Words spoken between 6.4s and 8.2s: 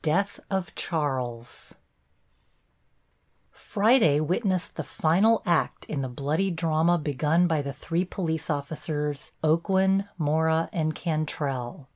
drama begun by the three